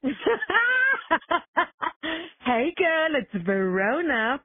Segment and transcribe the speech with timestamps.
[0.02, 0.14] hey
[2.78, 4.40] girl, it's Verona.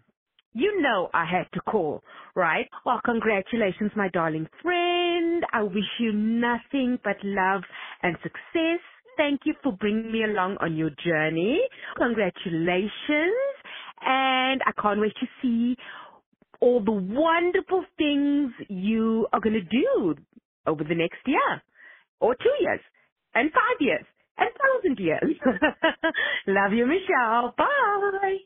[0.54, 2.02] You know I had to call,
[2.36, 2.68] right?
[2.86, 5.44] Well, congratulations, my darling friend.
[5.54, 7.62] I wish you nothing but love
[8.04, 8.80] and success.
[9.18, 11.60] Thank you for bringing me along on your journey.
[11.98, 13.56] Congratulations.
[14.02, 15.76] And I can't wait to see
[16.62, 20.16] all the wonderful things you are going to do
[20.68, 21.62] over the next year
[22.20, 22.82] or two years
[23.36, 24.06] and five years
[24.38, 25.36] and thousand years.
[26.48, 27.54] Love you, Michelle.
[27.58, 28.40] Bye.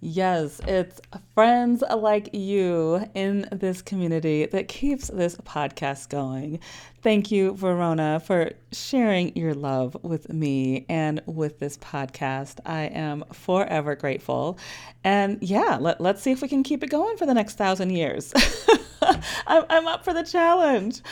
[0.00, 1.00] Yes, it's
[1.34, 6.60] friends like you in this community that keeps this podcast going.
[7.02, 12.60] Thank you, Verona, for sharing your love with me and with this podcast.
[12.64, 14.58] I am forever grateful.
[15.02, 17.90] And yeah, let, let's see if we can keep it going for the next thousand
[17.90, 18.32] years.
[19.48, 21.02] I'm, I'm up for the challenge.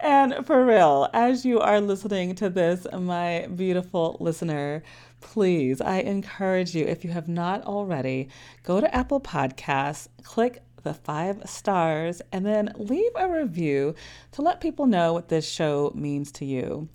[0.00, 4.82] And for real, as you are listening to this, my beautiful listener,
[5.26, 8.28] please, I encourage you, if you have not already,
[8.62, 13.96] go to Apple Podcasts, click the five stars, and then leave a review
[14.32, 16.88] to let people know what this show means to you.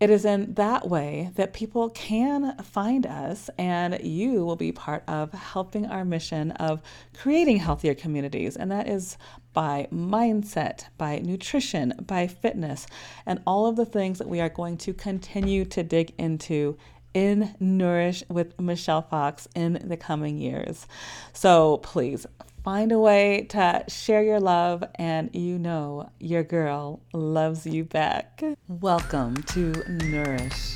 [0.00, 5.04] It is in that way that people can find us, and you will be part
[5.06, 6.82] of helping our mission of
[7.16, 8.56] creating healthier communities.
[8.56, 9.18] And that is
[9.52, 12.86] by mindset, by nutrition, by fitness,
[13.24, 16.76] and all of the things that we are going to continue to dig into
[17.14, 20.86] in Nourish with Michelle Fox in the coming years.
[21.32, 22.26] So please
[22.64, 28.42] find a way to share your love, and you know your girl loves you back.
[28.68, 30.74] Welcome to Nourish.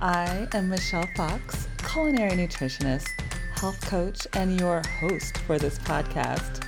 [0.00, 3.08] I am Michelle Fox, culinary nutritionist,
[3.56, 6.64] health coach, and your host for this podcast.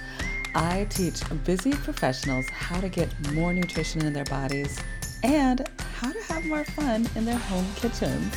[0.54, 4.80] I teach busy professionals how to get more nutrition in their bodies
[5.22, 8.34] and how to have more fun in their home kitchens.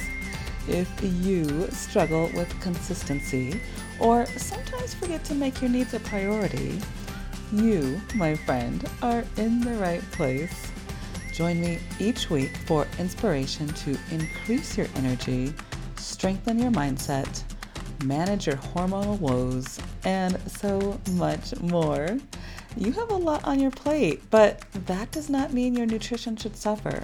[0.67, 0.89] If
[1.25, 3.59] you struggle with consistency
[4.00, 6.80] or sometimes forget to make your needs a priority,
[7.52, 10.72] you, my friend, are in the right place.
[11.34, 15.53] Join me each week for inspiration to increase your energy,
[15.97, 17.44] strengthen your mindset,
[18.06, 22.18] manage your hormonal woes, and so much more.
[22.78, 26.56] You have a lot on your plate, but that does not mean your nutrition should
[26.56, 27.03] suffer.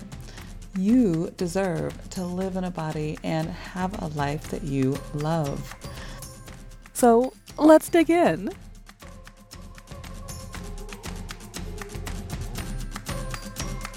[0.78, 5.76] You deserve to live in a body and have a life that you love.
[6.94, 8.52] So let's dig in.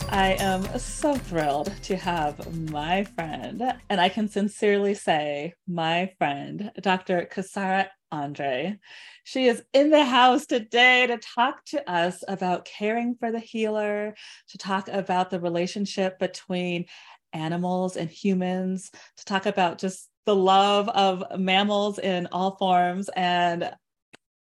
[0.08, 6.70] I am so thrilled to have my friend, and I can sincerely say, my friend,
[6.82, 7.26] Dr.
[7.32, 8.78] Casara Andre.
[9.24, 14.14] She is in the house today to talk to us about caring for the healer,
[14.50, 16.84] to talk about the relationship between
[17.32, 23.08] animals and humans, to talk about just the love of mammals in all forms.
[23.16, 23.72] And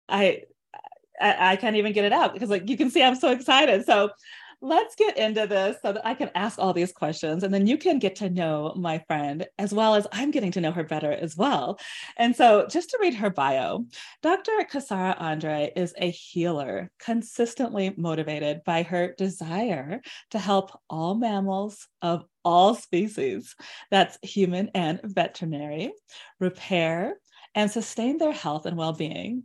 [0.07, 0.43] I,
[1.19, 3.85] I, I can't even get it out because like you can see I'm so excited.
[3.85, 4.09] So
[4.61, 7.77] let's get into this so that I can ask all these questions and then you
[7.77, 11.11] can get to know my friend as well as I'm getting to know her better
[11.11, 11.79] as well.
[12.17, 13.85] And so, just to read her bio,
[14.21, 14.51] Dr.
[14.71, 22.25] Casara Andre is a healer, consistently motivated by her desire to help all mammals of
[22.43, 23.55] all species,
[23.91, 25.91] that's human and veterinary,
[26.39, 27.17] repair
[27.55, 29.43] and sustain their health and well being.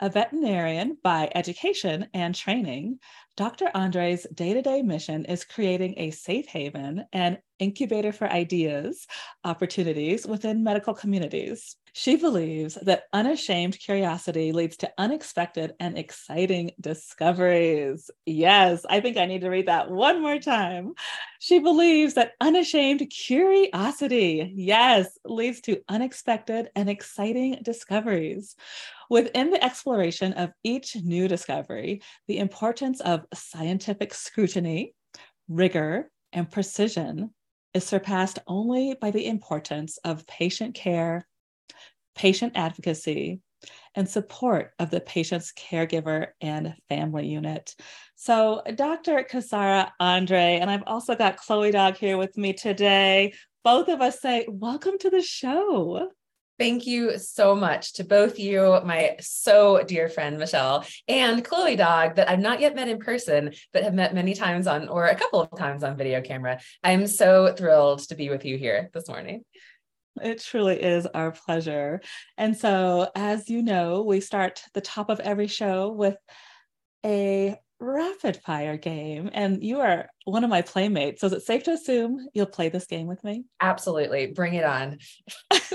[0.00, 2.98] A veterinarian by education and training,
[3.34, 3.70] Dr.
[3.74, 9.06] Andre's day to day mission is creating a safe haven and incubator for ideas,
[9.44, 11.76] opportunities within medical communities.
[11.94, 18.10] She believes that unashamed curiosity leads to unexpected and exciting discoveries.
[18.26, 20.94] Yes, I think I need to read that one more time.
[21.38, 28.56] She believes that unashamed curiosity, yes, leads to unexpected and exciting discoveries.
[29.10, 34.94] Within the exploration of each new discovery, the importance of scientific scrutiny,
[35.46, 37.34] rigor, and precision
[37.74, 41.26] is surpassed only by the importance of patient care,
[42.14, 43.40] patient advocacy,
[43.94, 47.74] and support of the patient's caregiver and family unit.
[48.14, 49.24] So, Dr.
[49.30, 53.34] Casara Andre, and I've also got Chloe Dog here with me today.
[53.64, 56.10] Both of us say, Welcome to the show.
[56.58, 62.16] Thank you so much to both you, my so dear friend Michelle, and Chloe Dog,
[62.16, 65.16] that I've not yet met in person, but have met many times on, or a
[65.16, 66.60] couple of times on video camera.
[66.84, 69.44] I'm so thrilled to be with you here this morning.
[70.20, 72.02] It truly is our pleasure.
[72.36, 76.16] And so, as you know, we start the top of every show with
[77.04, 81.20] a rapid fire game, and you are one of my playmates.
[81.20, 83.44] So is it safe to assume you'll play this game with me?
[83.60, 84.28] Absolutely.
[84.28, 84.98] Bring it on.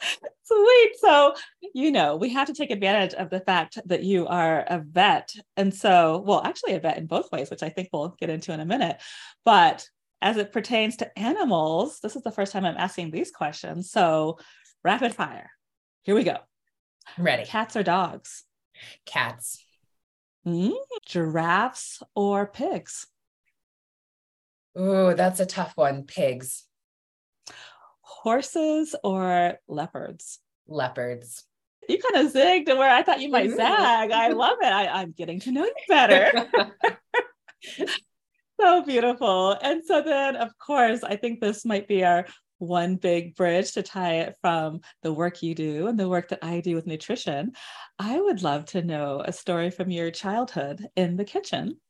[0.42, 0.92] Sweet.
[0.98, 1.34] So,
[1.74, 5.32] you know, we have to take advantage of the fact that you are a vet.
[5.56, 8.52] And so, well, actually, a vet in both ways, which I think we'll get into
[8.52, 9.00] in a minute.
[9.44, 9.86] But
[10.22, 13.90] as it pertains to animals, this is the first time I'm asking these questions.
[13.90, 14.38] So,
[14.84, 15.50] rapid fire.
[16.02, 16.36] Here we go.
[17.16, 17.44] I'm ready.
[17.44, 18.44] Cats or dogs?
[19.06, 19.64] Cats.
[20.46, 20.72] Mm,
[21.06, 23.06] giraffes or pigs?
[24.78, 26.04] Ooh, that's a tough one.
[26.04, 26.64] Pigs.
[28.10, 30.40] Horses or leopards?
[30.66, 31.44] Leopards.
[31.88, 33.56] You kind of zigged to where I thought you might mm-hmm.
[33.56, 34.10] zag.
[34.10, 34.72] I love it.
[34.72, 36.50] I, I'm getting to know you better.
[38.60, 39.56] so beautiful.
[39.62, 42.26] And so then, of course, I think this might be our
[42.58, 46.40] one big bridge to tie it from the work you do and the work that
[46.42, 47.52] I do with nutrition.
[47.98, 51.80] I would love to know a story from your childhood in the kitchen.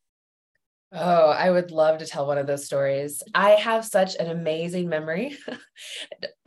[0.93, 3.23] Oh, I would love to tell one of those stories.
[3.33, 5.37] I have such an amazing memory.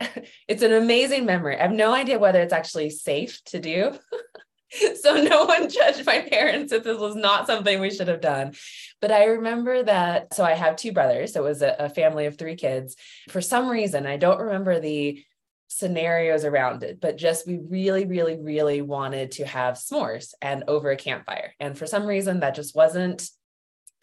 [0.48, 1.58] it's an amazing memory.
[1.58, 3.98] I have no idea whether it's actually safe to do.
[5.00, 8.52] so no one judged my parents if this was not something we should have done.
[9.00, 10.34] But I remember that.
[10.34, 11.36] So I have two brothers.
[11.36, 12.96] It was a, a family of three kids.
[13.30, 15.24] For some reason, I don't remember the
[15.68, 20.90] scenarios around it, but just we really, really, really wanted to have s'mores and over
[20.90, 21.54] a campfire.
[21.58, 23.28] And for some reason, that just wasn't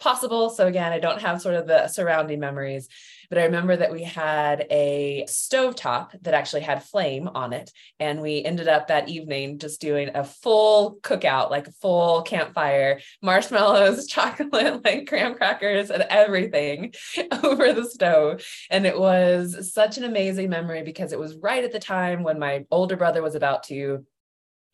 [0.02, 0.50] possible.
[0.50, 2.90] So again, I don't have sort of the surrounding memories,
[3.30, 7.72] but I remember that we had a stove top that actually had flame on it.
[8.00, 13.00] And we ended up that evening just doing a full cookout, like a full campfire,
[13.22, 16.94] marshmallows, chocolate, like graham crackers and everything
[17.44, 18.46] over the stove.
[18.70, 22.40] And it was such an amazing memory because it was right at the time when
[22.40, 24.06] my older brother was about to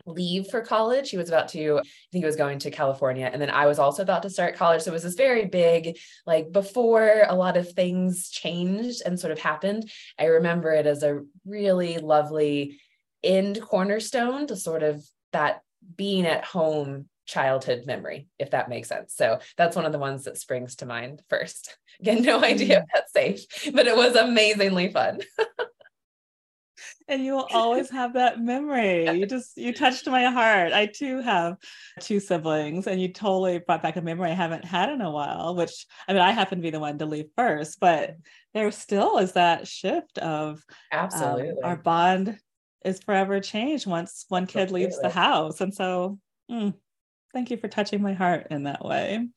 [0.08, 1.10] leave for college.
[1.10, 1.82] He was about to, I
[2.12, 3.30] think he was going to California.
[3.32, 4.82] And then I was also about to start college.
[4.82, 9.32] So it was this very big, like before a lot of things changed and sort
[9.32, 9.92] of happened.
[10.18, 12.80] I remember it as a really lovely
[13.24, 15.62] end cornerstone to sort of that
[15.96, 19.14] being at home childhood memory, if that makes sense.
[19.14, 21.78] So that's one of the ones that springs to mind first.
[22.00, 22.88] Again, no idea if mm.
[22.94, 25.20] that's safe, but it was amazingly fun.
[27.08, 29.10] and you will always have that memory.
[29.10, 30.74] You just you touched my heart.
[30.74, 31.58] I too have
[32.02, 35.56] two siblings, and you totally brought back a memory I haven't had in a while.
[35.56, 38.16] Which I mean, I happen to be the one to leave first, but
[38.54, 42.38] there still is that shift of absolutely um, our bond
[42.86, 44.86] is forever changed once one kid absolutely.
[44.86, 46.20] leaves the house, and so
[46.52, 46.74] mm,
[47.34, 49.28] thank you for touching my heart in that way.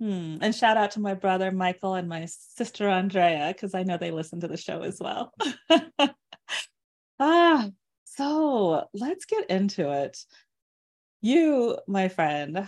[0.00, 0.36] Hmm.
[0.40, 4.12] And shout out to my brother Michael and my sister Andrea, because I know they
[4.12, 5.32] listen to the show as well.
[7.20, 7.68] Ah,
[8.04, 10.18] so let's get into it.
[11.20, 12.66] You, my friend,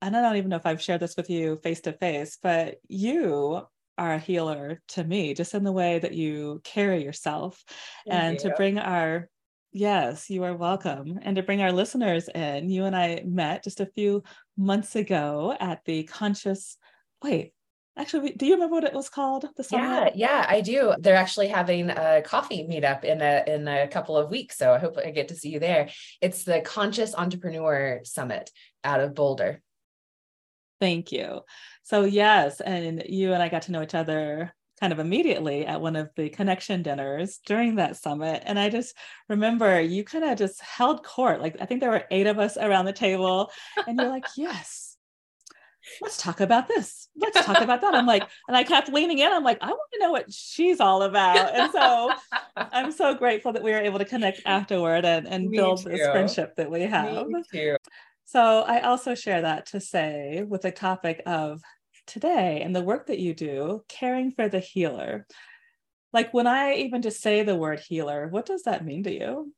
[0.00, 2.76] and I don't even know if I've shared this with you face to face, but
[2.88, 3.62] you
[3.98, 7.62] are a healer to me, just in the way that you carry yourself.
[8.08, 8.50] Thank and you.
[8.50, 9.28] to bring our,
[9.72, 11.18] yes, you are welcome.
[11.22, 14.22] And to bring our listeners in, you and I met just a few
[14.56, 16.78] months ago at the Conscious,
[17.22, 17.52] wait,
[18.00, 19.44] Actually, do you remember what it was called?
[19.58, 20.94] The Yeah, yeah, I do.
[20.98, 24.78] They're actually having a coffee meetup in a in a couple of weeks, so I
[24.78, 25.90] hope I get to see you there.
[26.22, 28.50] It's the Conscious Entrepreneur Summit
[28.84, 29.60] out of Boulder.
[30.80, 31.42] Thank you.
[31.82, 35.82] So yes, and you and I got to know each other kind of immediately at
[35.82, 38.42] one of the connection dinners during that summit.
[38.46, 38.96] And I just
[39.28, 41.42] remember you kind of just held court.
[41.42, 43.50] Like I think there were eight of us around the table,
[43.86, 44.89] and you're like, yes
[46.00, 47.08] let's talk about this.
[47.16, 47.94] Let's talk about that.
[47.94, 49.32] I'm like, and I kept leaning in.
[49.32, 51.54] I'm like, I want to know what she's all about.
[51.54, 52.12] And so
[52.56, 55.90] I'm so grateful that we were able to connect afterward and, and build too.
[55.90, 57.14] this friendship that we have.
[58.24, 61.62] So I also share that to say with the topic of
[62.06, 65.26] today and the work that you do, caring for the healer.
[66.12, 69.52] Like when I even just say the word healer, what does that mean to you?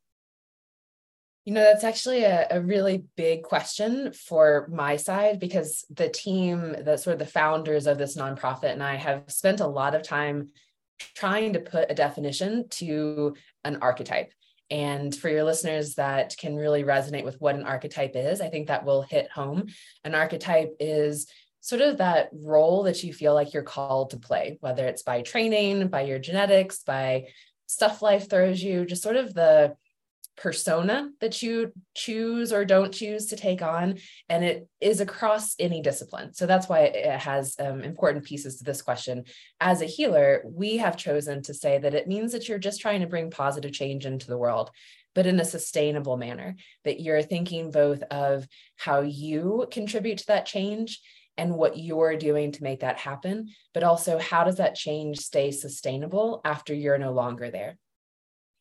[1.45, 6.73] You know, that's actually a, a, really big question for my side because the team,
[6.85, 10.03] the sort of the founders of this nonprofit, and I have spent a lot of
[10.03, 10.49] time
[11.15, 13.35] trying to put a definition to
[13.65, 14.31] an archetype.
[14.71, 18.67] And for your listeners that can really resonate with what an archetype is, I think
[18.67, 19.67] that will hit home.
[20.03, 21.27] An archetype is
[21.59, 25.21] sort of that role that you feel like you're called to play, whether it's by
[25.21, 27.25] training, by your genetics, by
[27.67, 29.75] stuff life throws you, just sort of the
[30.35, 33.97] persona that you choose or don't choose to take on
[34.29, 36.33] and it is across any discipline.
[36.33, 39.25] So that's why it has um, important pieces to this question.
[39.59, 43.01] As a healer we have chosen to say that it means that you're just trying
[43.01, 44.71] to bring positive change into the world
[45.15, 48.47] but in a sustainable manner that you're thinking both of
[48.77, 51.01] how you contribute to that change
[51.37, 55.51] and what you're doing to make that happen but also how does that change stay
[55.51, 57.77] sustainable after you're no longer there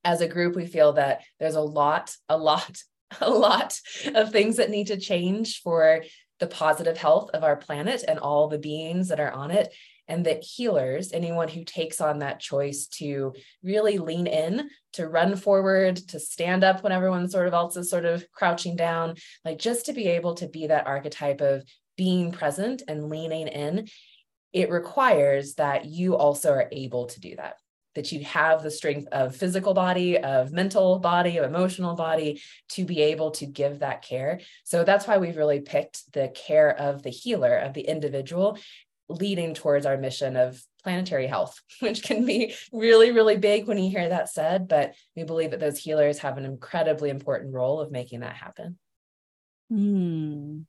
[0.05, 2.79] as a group, we feel that there's a lot, a lot,
[3.21, 3.79] a lot
[4.15, 6.03] of things that need to change for
[6.41, 9.73] the positive health of our planet and all the beings that are on it.
[10.09, 13.33] And that healers, anyone who takes on that choice to
[13.63, 17.89] really lean in, to run forward, to stand up when everyone sort of else is
[17.89, 21.63] sort of crouching down, like just to be able to be that archetype of
[21.97, 23.87] being present and leaning in,
[24.53, 27.55] it requires that you also are able to do that
[27.95, 32.85] that you have the strength of physical body, of mental body, of emotional body to
[32.85, 34.41] be able to give that care.
[34.65, 38.59] So that's why we've really picked the care of the healer, of the individual,
[39.09, 43.91] leading towards our mission of planetary health, which can be really, really big when you
[43.91, 44.69] hear that said.
[44.69, 48.79] But we believe that those healers have an incredibly important role of making that happen.
[49.71, 50.61] Hmm.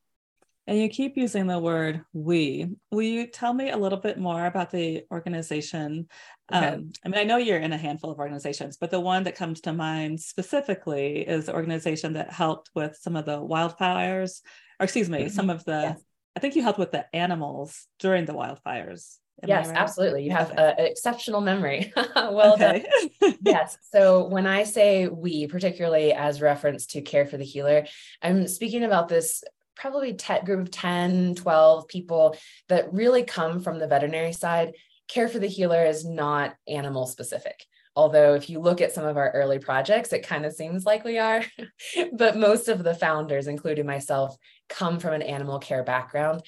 [0.65, 2.69] And you keep using the word we.
[2.89, 6.07] Will you tell me a little bit more about the organization?
[6.53, 6.67] Okay.
[6.67, 9.35] Um, I mean, I know you're in a handful of organizations, but the one that
[9.35, 14.41] comes to mind specifically is the organization that helped with some of the wildfires,
[14.79, 15.35] or excuse me, mm-hmm.
[15.35, 16.01] some of the, yes.
[16.35, 19.17] I think you helped with the animals during the wildfires.
[19.41, 19.77] Am yes, right?
[19.77, 20.23] absolutely.
[20.23, 20.75] You have okay.
[20.77, 21.91] an exceptional memory.
[22.15, 22.83] well done.
[23.41, 23.77] yes.
[23.91, 27.85] So when I say we, particularly as reference to care for the healer,
[28.21, 29.43] I'm speaking about this
[29.75, 32.35] probably te- group of 10, 12 people
[32.69, 34.73] that really come from the veterinary side.
[35.07, 37.65] Care for the Healer is not animal specific.
[37.95, 41.03] Although, if you look at some of our early projects, it kind of seems like
[41.03, 41.43] we are.
[42.13, 44.35] but most of the founders, including myself,
[44.67, 46.41] come from an animal care background.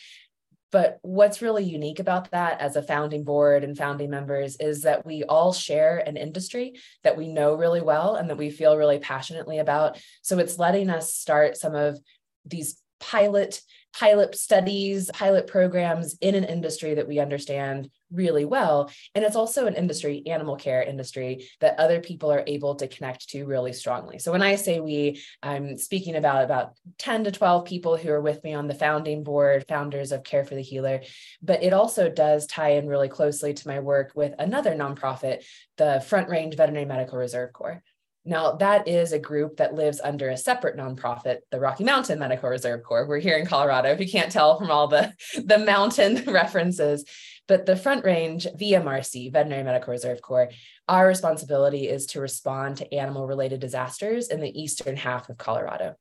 [0.71, 5.05] But what's really unique about that as a founding board and founding members is that
[5.05, 8.99] we all share an industry that we know really well and that we feel really
[8.99, 9.97] passionately about.
[10.21, 11.99] So it's letting us start some of
[12.43, 13.61] these pilot
[13.97, 18.91] pilot studies, pilot programs in an industry that we understand really well.
[19.13, 23.29] And it's also an industry, animal care industry, that other people are able to connect
[23.29, 24.19] to really strongly.
[24.19, 28.21] So when I say we, I'm speaking about about 10 to 12 people who are
[28.21, 31.01] with me on the founding board, founders of Care for the Healer.
[31.41, 35.45] But it also does tie in really closely to my work with another nonprofit,
[35.77, 37.81] the Front Range Veterinary Medical Reserve Corps.
[38.27, 42.49] Now, that is a group that lives under a separate nonprofit, the Rocky Mountain Medical
[42.49, 43.05] Reserve Corps.
[43.05, 45.13] We're here in Colorado, if you can't tell from all the,
[45.43, 47.05] the mountain references.
[47.47, 50.49] But the Front Range VMRC, Veterinary Medical Reserve Corps,
[50.87, 55.95] our responsibility is to respond to animal related disasters in the eastern half of Colorado.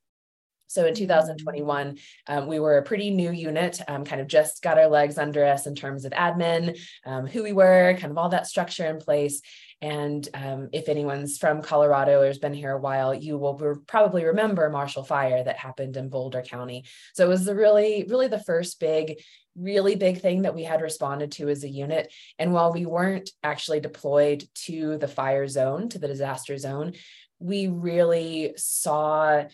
[0.74, 1.04] So in mm-hmm.
[1.04, 5.18] 2021, um, we were a pretty new unit, um, kind of just got our legs
[5.18, 6.76] under us in terms of admin,
[7.06, 9.40] um, who we were, kind of all that structure in place.
[9.80, 13.76] And um, if anyone's from Colorado or has been here a while, you will re-
[13.86, 16.84] probably remember Marshall Fire that happened in Boulder County.
[17.12, 19.20] So it was the really, really the first big,
[19.54, 22.12] really big thing that we had responded to as a unit.
[22.38, 26.94] And while we weren't actually deployed to the fire zone, to the disaster zone,
[27.38, 29.44] we really saw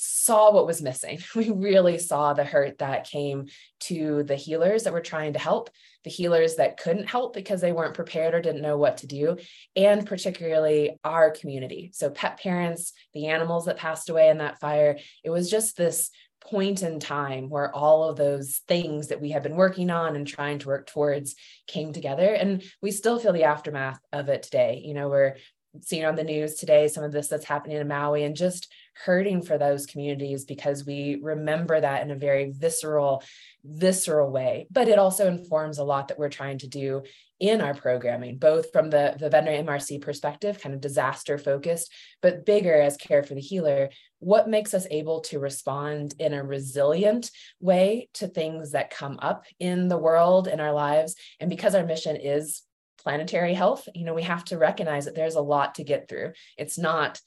[0.00, 1.18] saw what was missing.
[1.34, 3.46] We really saw the hurt that came
[3.80, 5.70] to the healers that were trying to help,
[6.04, 9.36] the healers that couldn't help because they weren't prepared or didn't know what to do,
[9.76, 11.90] and particularly our community.
[11.94, 16.10] So, pet parents, the animals that passed away in that fire, it was just this
[16.40, 20.26] point in time where all of those things that we have been working on and
[20.26, 21.34] trying to work towards
[21.66, 22.32] came together.
[22.32, 24.82] And we still feel the aftermath of it today.
[24.84, 25.36] You know, we're
[25.82, 28.72] seeing on the news today some of this that's happening in Maui and just
[29.04, 33.22] hurting for those communities because we remember that in a very visceral
[33.64, 34.66] visceral way.
[34.70, 37.02] But it also informs a lot that we're trying to do
[37.40, 41.88] in our programming both from the the veterinary mrc perspective kind of disaster focused
[42.20, 43.90] but bigger as care for the healer.
[44.18, 47.30] What makes us able to respond in a resilient
[47.60, 51.14] way to things that come up in the world in our lives?
[51.38, 52.62] And because our mission is
[52.98, 56.32] planetary health you know we have to recognize that there's a lot to get through.
[56.56, 57.20] It's not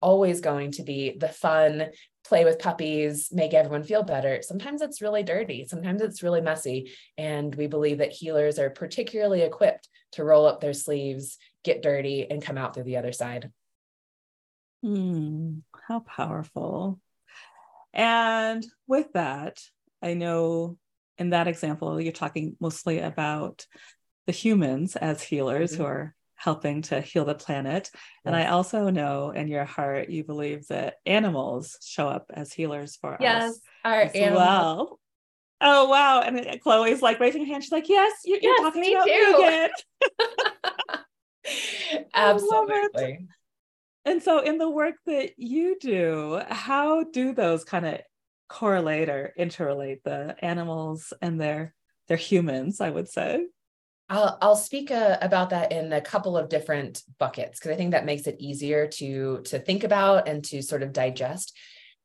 [0.00, 1.90] always going to be the fun
[2.24, 4.40] play with puppies make everyone feel better.
[4.42, 9.42] Sometimes it's really dirty sometimes it's really messy and we believe that healers are particularly
[9.42, 13.50] equipped to roll up their sleeves get dirty and come out through the other side.
[14.84, 17.00] Mm, how powerful.
[17.94, 19.60] And with that
[20.02, 20.76] i know
[21.18, 23.66] in that example you're talking mostly about
[24.26, 25.82] the humans as healers mm-hmm.
[25.82, 27.90] who are helping to heal the planet.
[27.92, 28.02] Yes.
[28.24, 32.96] And I also know in your heart you believe that animals show up as healers
[32.96, 33.60] for yes, us.
[33.60, 34.36] Yes, our animals.
[34.36, 34.98] Well.
[35.64, 36.22] Oh wow!
[36.22, 37.62] And Chloe's like raising her hand.
[37.62, 39.12] She's like, "Yes, you're, yes, you're talking about too.
[39.12, 39.34] me
[41.94, 43.28] again." Absolutely.
[44.04, 48.00] And so, in the work that you do, how do those kind of
[48.48, 51.74] correlate or interrelate the animals and their
[52.08, 52.80] their humans?
[52.80, 53.46] I would say.
[54.12, 57.92] I'll, I'll speak uh, about that in a couple of different buckets because I think
[57.92, 61.56] that makes it easier to to think about and to sort of digest.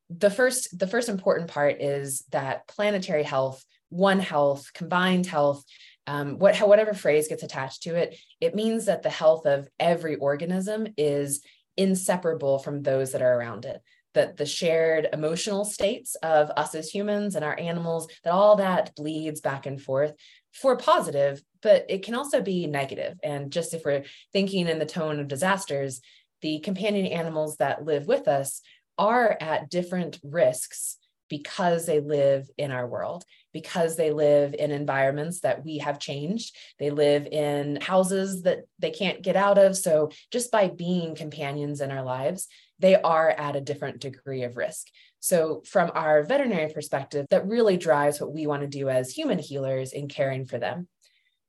[0.09, 5.65] The first the first important part is that planetary health, one health, combined health,
[6.07, 10.15] um, what whatever phrase gets attached to it, it means that the health of every
[10.15, 11.43] organism is
[11.75, 13.81] inseparable from those that are around it
[14.17, 18.95] that the shared emotional states of us as humans and our animals that all that
[18.95, 20.11] bleeds back and forth
[20.53, 23.17] for positive but it can also be negative.
[23.23, 26.01] And just if we're thinking in the tone of disasters,
[26.41, 28.61] the companion animals that live with us
[28.97, 30.97] are at different risks
[31.29, 36.55] because they live in our world, because they live in environments that we have changed.
[36.79, 39.75] They live in houses that they can't get out of.
[39.75, 42.47] So, just by being companions in our lives,
[42.79, 44.87] they are at a different degree of risk.
[45.19, 49.39] So, from our veterinary perspective, that really drives what we want to do as human
[49.39, 50.87] healers in caring for them.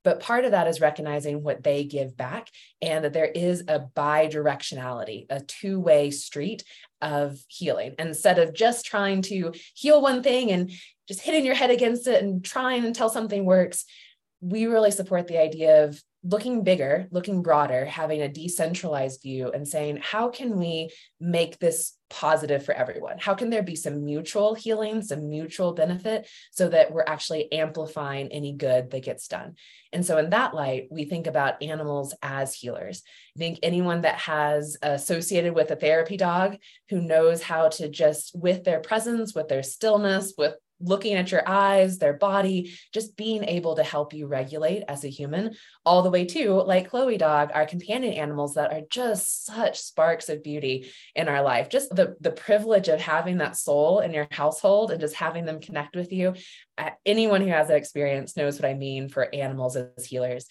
[0.05, 2.49] But part of that is recognizing what they give back
[2.81, 6.65] and that there is a bi directionality, a two way street
[7.03, 7.95] of healing.
[7.99, 10.71] Instead of just trying to heal one thing and
[11.09, 13.85] just hitting your head against it and trying until something works,
[14.41, 19.67] we really support the idea of looking bigger, looking broader, having a decentralized view and
[19.67, 23.19] saying, how can we make this positive for everyone?
[23.19, 28.29] How can there be some mutual healing, some mutual benefit so that we're actually amplifying
[28.33, 29.55] any good that gets done?
[29.93, 33.03] And so, in that light, we think about animals as healers.
[33.37, 36.57] I think anyone that has associated with a therapy dog
[36.91, 41.43] who knows how to just, with their presence, with their stillness, with looking at your
[41.47, 45.55] eyes, their body, just being able to help you regulate as a human,
[45.85, 50.29] all the way to like Chloe Dog, our companion animals that are just such sparks
[50.29, 51.69] of beauty in our life.
[51.69, 55.61] Just the, the privilege of having that soul in your household and just having them
[55.61, 56.35] connect with you.
[57.05, 60.47] Anyone who has that experience knows what I mean for animals as healers.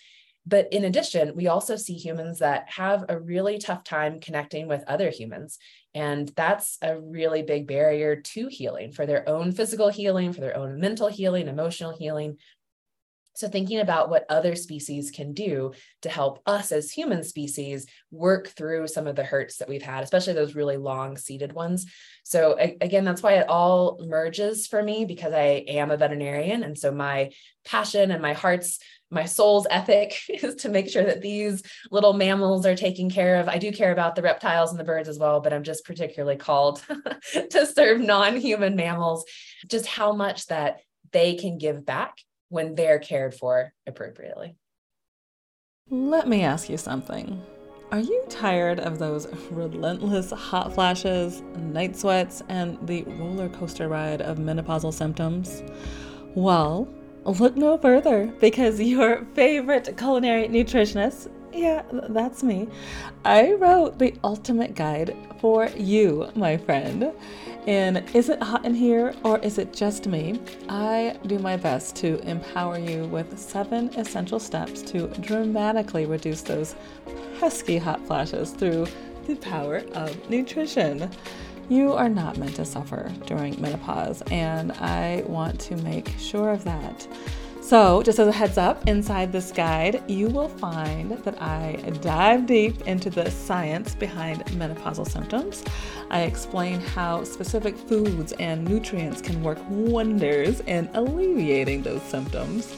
[0.48, 4.84] But in addition, we also see humans that have a really tough time connecting with
[4.88, 5.60] other humans.
[5.94, 10.56] And that's a really big barrier to healing for their own physical healing, for their
[10.56, 12.38] own mental healing, emotional healing.
[13.38, 18.48] So, thinking about what other species can do to help us as human species work
[18.48, 21.86] through some of the hurts that we've had, especially those really long seated ones.
[22.24, 26.64] So, again, that's why it all merges for me because I am a veterinarian.
[26.64, 27.30] And so, my
[27.64, 28.80] passion and my heart's
[29.12, 33.48] my soul's ethic is to make sure that these little mammals are taken care of.
[33.48, 36.38] I do care about the reptiles and the birds as well, but I'm just particularly
[36.38, 36.84] called
[37.52, 39.26] to serve non human mammals,
[39.68, 40.80] just how much that
[41.12, 42.16] they can give back
[42.50, 44.56] when they're cared for appropriately.
[45.90, 47.42] Let me ask you something.
[47.92, 54.22] Are you tired of those relentless hot flashes, night sweats, and the roller coaster ride
[54.22, 55.64] of menopausal symptoms?
[56.36, 56.90] Well,
[57.28, 62.70] Look no further because your favorite culinary nutritionist, yeah, that's me,
[63.26, 67.12] I wrote the ultimate guide for you, my friend.
[67.68, 70.40] In Is It Hot in Here or Is It Just Me?
[70.70, 76.76] I do my best to empower you with seven essential steps to dramatically reduce those
[77.42, 78.88] pesky hot flashes through
[79.26, 81.12] the power of nutrition.
[81.68, 86.64] You are not meant to suffer during menopause, and I want to make sure of
[86.64, 87.06] that.
[87.68, 92.46] So, just as a heads up, inside this guide, you will find that I dive
[92.46, 95.66] deep into the science behind menopausal symptoms.
[96.10, 102.74] I explain how specific foods and nutrients can work wonders in alleviating those symptoms.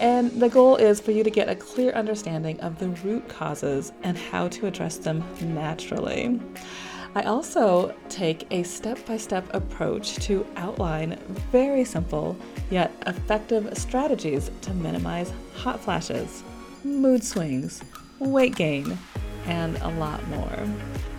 [0.00, 3.92] And the goal is for you to get a clear understanding of the root causes
[4.02, 6.40] and how to address them naturally.
[7.16, 11.18] I also take a step by step approach to outline
[11.50, 12.36] very simple
[12.68, 16.44] yet effective strategies to minimize hot flashes,
[16.84, 17.82] mood swings,
[18.18, 18.98] weight gain,
[19.46, 20.68] and a lot more.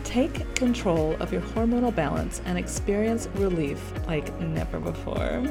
[0.03, 5.43] Take control of your hormonal balance and experience relief like never before.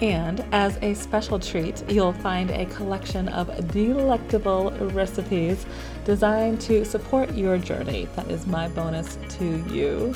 [0.00, 5.66] And as a special treat, you'll find a collection of delectable recipes
[6.04, 8.08] designed to support your journey.
[8.16, 10.14] That is my bonus to you.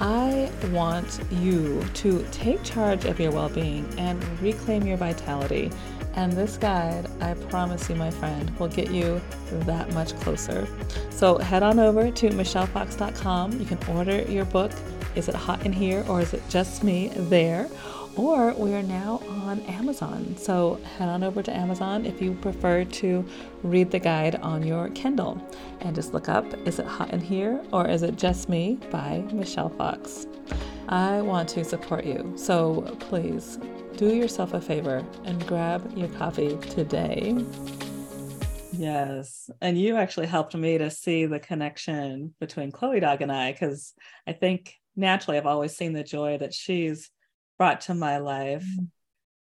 [0.00, 5.70] I want you to take charge of your well being and reclaim your vitality
[6.14, 9.20] And this guide, I promise you, my friend, will get you
[9.50, 10.68] that much closer.
[11.10, 13.58] So head on over to michellefox.com.
[13.58, 14.72] You can order your book.
[15.14, 17.68] Is it hot in here or is it just me there?
[18.16, 20.36] Or we are now on Amazon.
[20.36, 23.24] So head on over to Amazon if you prefer to
[23.62, 25.40] read the guide on your Kindle
[25.80, 29.24] and just look up Is It Hot in Here or Is It Just Me by
[29.32, 30.26] Michelle Fox.
[30.88, 32.34] I want to support you.
[32.36, 33.58] So please
[33.96, 37.34] do yourself a favor and grab your coffee today.
[38.72, 39.48] Yes.
[39.62, 43.94] And you actually helped me to see the connection between Chloe Dog and I, because
[44.26, 47.10] I think naturally I've always seen the joy that she's
[47.62, 48.64] brought to my life.
[48.64, 48.86] Mm-hmm.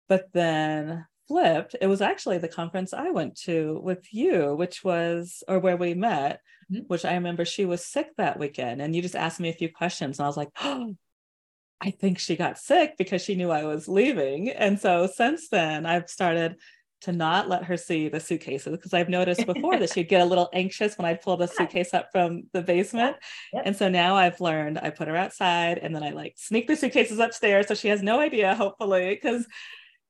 [0.08, 5.42] But then flipped, it was actually the conference I went to with you, which was,
[5.48, 6.40] or where we met,
[6.72, 6.84] mm-hmm.
[6.86, 8.80] which I remember she was sick that weekend.
[8.80, 10.20] And you just asked me a few questions.
[10.20, 10.94] And I was like, oh,
[11.80, 14.50] I think she got sick because she knew I was leaving.
[14.50, 16.60] And so since then, I've started
[17.02, 20.24] to not let her see the suitcases because I've noticed before that she'd get a
[20.24, 23.16] little anxious when I'd pull the suitcase up from the basement.
[23.52, 23.62] Yep.
[23.66, 26.76] And so now I've learned I put her outside and then I like sneak the
[26.76, 29.46] suitcases upstairs so she has no idea, hopefully, because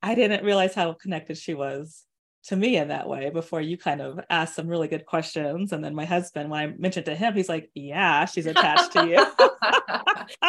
[0.02, 2.04] I didn't realize how connected she was
[2.44, 5.72] to me in that way before you kind of asked some really good questions.
[5.72, 9.06] And then my husband, when I mentioned to him, he's like, Yeah, she's attached to
[9.08, 9.26] you.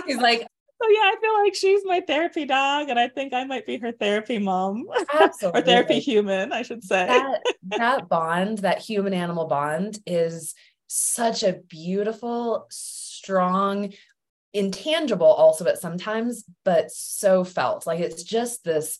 [0.06, 0.47] he's like,
[0.82, 3.78] so yeah, I feel like she's my therapy dog, and I think I might be
[3.78, 4.86] her therapy mom
[5.44, 7.08] or therapy human, I should say.
[7.08, 7.44] That,
[7.78, 10.54] that bond, that human animal bond, is
[10.88, 13.94] such a beautiful, strong,
[14.54, 17.88] intangible also at sometimes, but so felt.
[17.88, 19.00] Like it's just this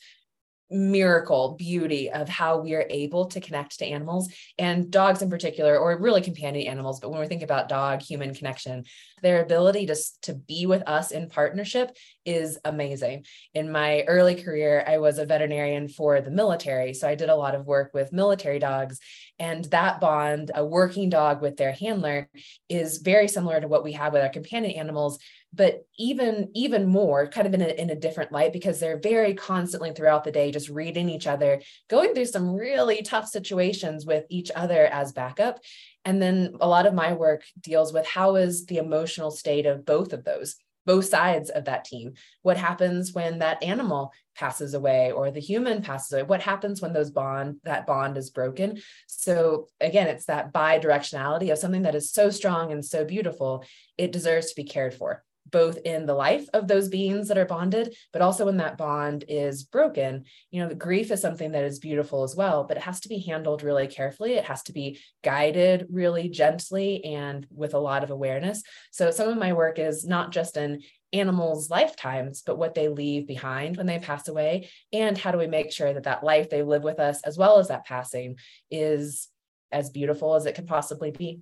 [0.70, 5.78] miracle beauty of how we are able to connect to animals and dogs in particular
[5.78, 7.00] or really companion animals.
[7.00, 8.84] But when we think about dog human connection
[9.24, 13.26] their ability to, to be with us in partnership is amazing.
[13.54, 17.36] In my early career i was a veterinarian for the military so i did a
[17.36, 19.00] lot of work with military dogs.
[19.40, 22.30] And that bond a working dog with their handler
[22.70, 25.20] is very similar to what we have with our companion animals
[25.54, 29.34] but even even more kind of in a, in a different light because they're very
[29.34, 34.26] constantly throughout the day just reading each other going through some really tough situations with
[34.30, 35.60] each other as backup.
[36.06, 39.86] And then a lot of my work deals with how is the emotional state of
[39.86, 40.56] both of those
[40.86, 42.14] both sides of that team.
[42.44, 46.24] What happens when that animal passes away or the human passes away?
[46.24, 48.82] What happens when those bond that bond is broken?
[49.08, 53.66] So again it's that bi-directionality of something that is so strong and so beautiful
[53.98, 57.46] it deserves to be cared for both in the life of those beings that are
[57.46, 60.26] bonded, but also when that bond is broken.
[60.52, 63.10] You know, the grief is something that is beautiful as well, but it has to
[63.10, 64.34] be handled really carefully.
[64.34, 68.64] It has to be guided really gently and with a lot of awareness.
[68.92, 70.82] So some of my work is not just in
[71.14, 74.70] animals' lifetimes, but what they leave behind when they pass away.
[74.92, 77.60] And how do we make sure that that life they live with us, as well
[77.60, 78.38] as that passing,
[78.70, 79.30] is
[79.72, 81.42] as beautiful as it could possibly be.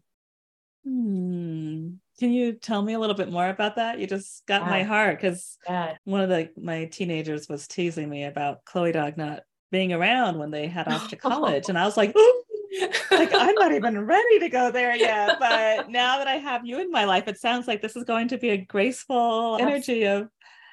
[0.86, 1.89] Hmm.
[2.19, 4.00] Can you tell me a little bit more about that?
[4.00, 4.69] You just got yeah.
[4.69, 5.95] my heart because yeah.
[6.04, 10.52] one of the my teenagers was teasing me about Chloe Dog not being around when
[10.52, 12.15] they head off to college, and I was like,
[13.12, 15.38] like I'm not even ready to go there yet.
[15.39, 18.30] But now that I have you in my life, it sounds like this is going
[18.30, 20.30] to be a graceful energy of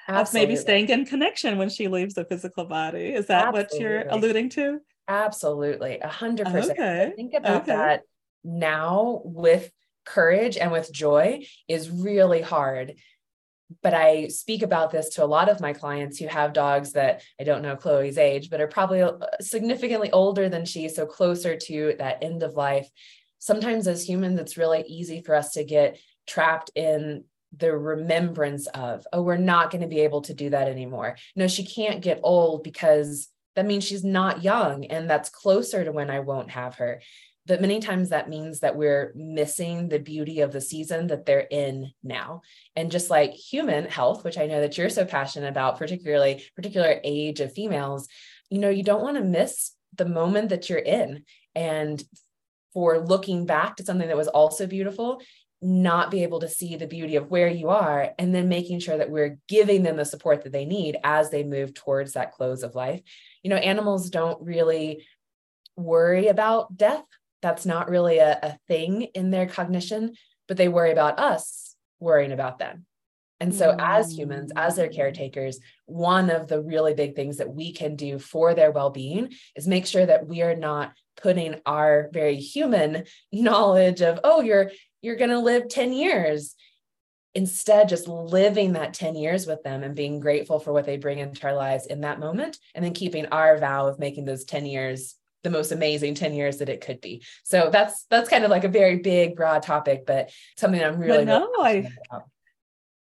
[0.07, 3.13] of maybe staying in connection when she leaves the physical body.
[3.13, 3.63] Is that Absolutely.
[3.63, 4.79] what you're alluding to?
[5.07, 7.15] Absolutely, a hundred percent.
[7.15, 7.73] Think about okay.
[7.73, 8.01] that
[8.43, 9.71] now with
[10.05, 12.95] courage and with joy is really hard.
[13.81, 17.23] But I speak about this to a lot of my clients who have dogs that
[17.39, 21.55] I don't know Chloe's age, but are probably uh, significantly older than she, so closer
[21.55, 22.87] to that end of life.
[23.39, 27.23] Sometimes as humans, it's really easy for us to get trapped in
[27.57, 31.17] the remembrance of, oh, we're not going to be able to do that anymore.
[31.35, 35.91] No, she can't get old because that means she's not young and that's closer to
[35.91, 37.01] when I won't have her
[37.45, 41.47] but many times that means that we're missing the beauty of the season that they're
[41.51, 42.41] in now.
[42.75, 46.99] And just like human health which i know that you're so passionate about particularly particular
[47.03, 48.07] age of females
[48.49, 51.23] you know you don't want to miss the moment that you're in.
[51.55, 52.03] And
[52.73, 55.21] for looking back to something that was also beautiful
[55.65, 58.97] not be able to see the beauty of where you are and then making sure
[58.97, 62.63] that we're giving them the support that they need as they move towards that close
[62.63, 63.01] of life.
[63.43, 65.05] You know animals don't really
[65.77, 67.05] worry about death
[67.43, 70.15] that's not really a, a thing in their cognition,
[70.47, 72.85] but they worry about us worrying about them.
[73.39, 73.77] And so, mm.
[73.79, 78.17] as humans, as their caretakers, one of the really big things that we can do
[78.17, 83.03] for their well being is make sure that we are not putting our very human
[83.31, 86.55] knowledge of, oh, you're you're going to live 10 years
[87.35, 91.19] instead just living that 10 years with them and being grateful for what they bring
[91.19, 94.65] into our lives in that moment and then keeping our vow of making those 10
[94.65, 98.51] years the most amazing 10 years that it could be so that's that's kind of
[98.51, 101.91] like a very big broad topic but something i'm really, no, I,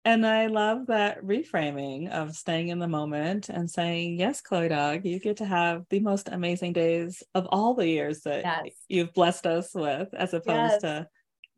[0.04, 5.04] and i love that reframing of staying in the moment and saying yes chloe dog
[5.04, 8.74] you get to have the most amazing days of all the years that yes.
[8.88, 10.80] you've blessed us with as opposed yes.
[10.82, 11.06] to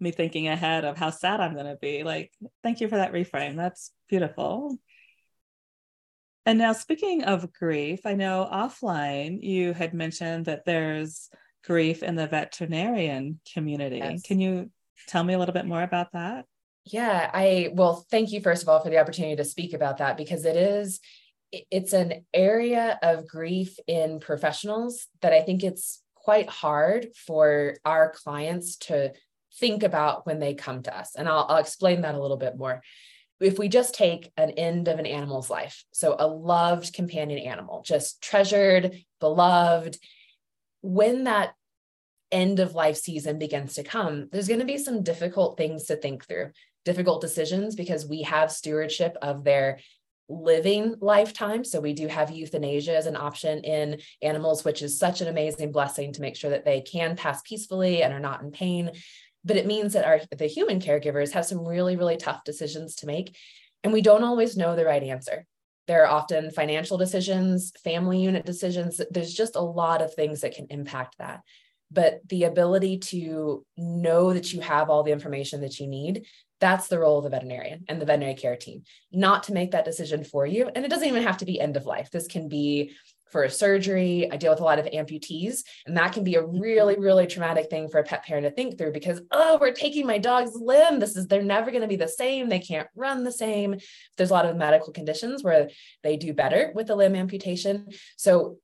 [0.00, 2.02] me thinking ahead of how sad I'm going to be.
[2.04, 2.32] Like,
[2.62, 3.56] thank you for that reframe.
[3.56, 4.78] That's beautiful.
[6.46, 11.30] And now, speaking of grief, I know offline you had mentioned that there's
[11.64, 13.96] grief in the veterinarian community.
[13.96, 14.22] Yes.
[14.22, 14.70] Can you
[15.08, 16.44] tell me a little bit more about that?
[16.84, 20.16] Yeah, I well, thank you first of all for the opportunity to speak about that
[20.16, 21.00] because it is
[21.70, 28.10] it's an area of grief in professionals that I think it's quite hard for our
[28.10, 29.12] clients to
[29.60, 31.14] think about when they come to us.
[31.14, 32.82] And I'll, I'll explain that a little bit more.
[33.40, 37.82] If we just take an end of an animal's life, so a loved companion animal,
[37.84, 39.98] just treasured, beloved,
[40.82, 41.54] when that
[42.30, 45.96] end of life season begins to come, there's going to be some difficult things to
[45.96, 46.50] think through,
[46.84, 49.78] difficult decisions because we have stewardship of their
[50.28, 51.64] living lifetime.
[51.64, 55.70] So we do have euthanasia as an option in animals, which is such an amazing
[55.70, 58.92] blessing to make sure that they can pass peacefully and are not in pain
[59.44, 63.06] but it means that our the human caregivers have some really really tough decisions to
[63.06, 63.36] make
[63.82, 65.44] and we don't always know the right answer.
[65.86, 70.54] There are often financial decisions family unit decisions there's just a lot of things that
[70.54, 71.40] can impact that.
[71.90, 76.26] But the ability to know that you have all the information that you need
[76.60, 78.84] that's the role of the veterinarian and the veterinary care team.
[79.12, 81.76] Not to make that decision for you and it doesn't even have to be end
[81.76, 82.10] of life.
[82.10, 82.92] This can be
[83.34, 84.30] for a surgery.
[84.30, 86.60] I deal with a lot of amputees, and that can be a mm-hmm.
[86.60, 90.06] really, really traumatic thing for a pet parent to think through because, oh, we're taking
[90.06, 91.00] my dog's limb.
[91.00, 92.48] This is, they're never going to be the same.
[92.48, 93.80] They can't run the same.
[94.16, 95.68] There's a lot of medical conditions where
[96.04, 97.88] they do better with the limb amputation.
[98.16, 98.58] So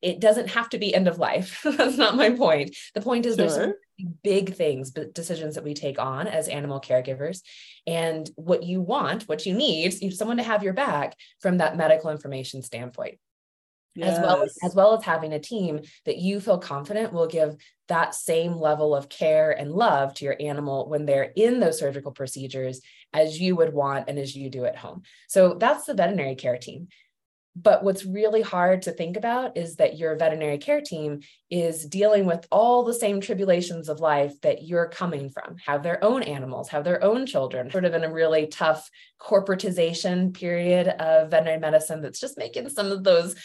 [0.00, 1.62] it doesn't have to be end of life.
[1.64, 2.76] That's not my point.
[2.94, 3.48] The point is sure.
[3.48, 3.74] there's
[4.22, 7.40] big things, but decisions that we take on as animal caregivers.
[7.84, 11.76] And what you want, what you need, you someone to have your back from that
[11.76, 13.18] medical information standpoint
[13.94, 14.18] yes.
[14.18, 17.56] as well as, as well as having a team that you feel confident will give
[17.88, 22.12] that same level of care and love to your animal when they're in those surgical
[22.12, 22.80] procedures
[23.12, 25.02] as you would want and as you do at home.
[25.28, 26.88] So that's the veterinary care team.
[27.56, 32.26] But what's really hard to think about is that your veterinary care team is dealing
[32.26, 36.70] with all the same tribulations of life that you're coming from, have their own animals,
[36.70, 42.02] have their own children, sort of in a really tough corporatization period of veterinary medicine
[42.02, 43.36] that's just making some of those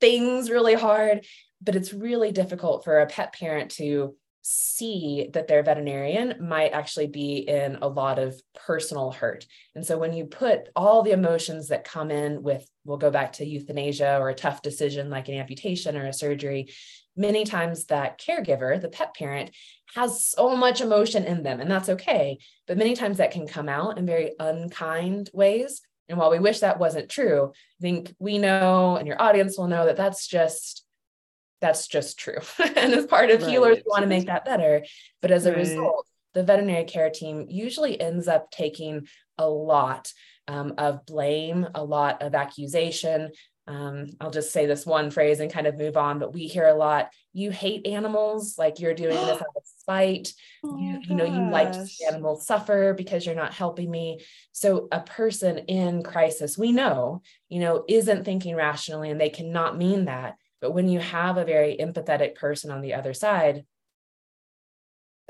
[0.00, 1.26] things really hard,
[1.60, 7.06] but it's really difficult for a pet parent to see that their veterinarian might actually
[7.06, 9.46] be in a lot of personal hurt.
[9.74, 13.34] And so when you put all the emotions that come in with, we'll go back
[13.34, 16.72] to euthanasia or a tough decision like an amputation or a surgery,
[17.14, 19.50] many times that caregiver, the pet parent,
[19.94, 22.38] has so much emotion in them, and that's okay.
[22.66, 26.60] But many times that can come out in very unkind ways and while we wish
[26.60, 30.84] that wasn't true, I think we know and your audience will know that that's just
[31.60, 32.38] that's just true.
[32.58, 33.50] and as part of right.
[33.50, 34.84] healers, we want to make that better.
[35.20, 35.58] But as a right.
[35.58, 40.12] result, the veterinary care team usually ends up taking a lot
[40.46, 43.30] um, of blame, a lot of accusation,
[43.68, 46.66] um, I'll just say this one phrase and kind of move on, but we hear
[46.66, 50.32] a lot, you hate animals, like you're doing this out of spite.
[50.64, 54.24] Oh you, you know, you like to see animals suffer because you're not helping me.
[54.52, 59.76] So a person in crisis, we know, you know, isn't thinking rationally and they cannot
[59.76, 60.36] mean that.
[60.62, 63.66] But when you have a very empathetic person on the other side,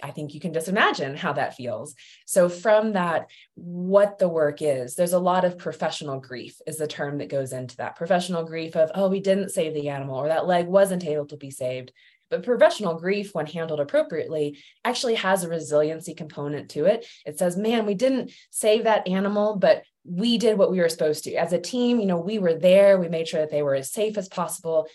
[0.03, 1.95] I think you can just imagine how that feels.
[2.27, 6.87] So, from that, what the work is, there's a lot of professional grief, is the
[6.87, 7.97] term that goes into that.
[7.97, 11.37] Professional grief of, oh, we didn't save the animal, or that leg wasn't able to
[11.37, 11.93] be saved.
[12.31, 17.07] But professional grief, when handled appropriately, actually has a resiliency component to it.
[17.25, 21.25] It says, man, we didn't save that animal, but we did what we were supposed
[21.25, 21.35] to.
[21.35, 23.93] As a team, you know, we were there, we made sure that they were as
[23.93, 24.87] safe as possible.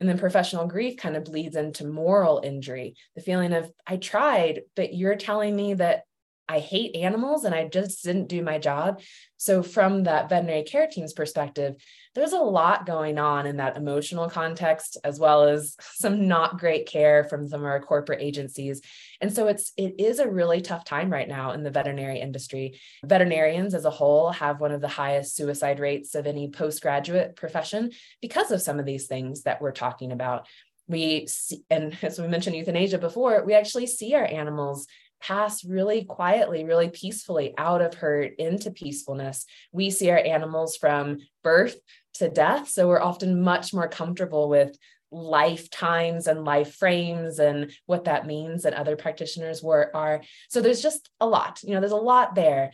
[0.00, 4.62] And then professional grief kind of bleeds into moral injury the feeling of, I tried,
[4.74, 6.02] but you're telling me that
[6.48, 9.00] I hate animals and I just didn't do my job.
[9.38, 11.76] So, from that veterinary care team's perspective,
[12.14, 16.86] there's a lot going on in that emotional context, as well as some not great
[16.86, 18.82] care from some of our corporate agencies.
[19.20, 22.80] And so it's it is a really tough time right now in the veterinary industry.
[23.04, 27.90] Veterinarians as a whole have one of the highest suicide rates of any postgraduate profession
[28.20, 30.46] because of some of these things that we're talking about
[30.86, 34.86] we see, and as we mentioned euthanasia before, we actually see our animals
[35.20, 39.46] pass really quietly, really peacefully out of hurt into peacefulness.
[39.72, 41.76] We see our animals from birth
[42.14, 42.68] to death.
[42.68, 44.76] So we're often much more comfortable with
[45.14, 50.82] lifetimes and life frames and what that means that other practitioners were are so there's
[50.82, 52.72] just a lot you know there's a lot there